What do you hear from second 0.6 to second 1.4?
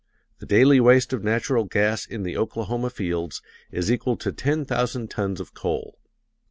waste of